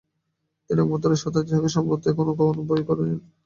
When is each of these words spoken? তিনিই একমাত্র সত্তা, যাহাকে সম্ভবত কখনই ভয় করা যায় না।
তিনিই 0.65 0.83
একমাত্র 0.83 1.09
সত্তা, 1.15 1.39
যাহাকে 1.43 1.69
সম্ভবত 1.75 2.03
কখনই 2.17 2.65
ভয় 2.69 2.83
করা 2.87 3.01
যায় 3.01 3.15
না। 3.15 3.23